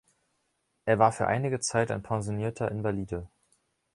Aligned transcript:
Er 0.85 0.97
war 0.97 1.11
für 1.11 1.27
einige 1.27 1.59
Zeit 1.59 1.91
ein 1.91 2.01
pensionierter 2.01 2.71
Invalide. 2.71 3.29